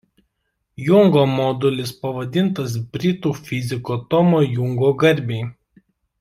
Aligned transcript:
Jungo 0.85 1.25
modulis 1.33 1.91
pavadintas 2.05 2.73
britų 2.97 3.35
fiziko 3.43 3.99
Tomo 4.15 4.41
Jungo 4.57 4.91
garbei. 5.05 5.41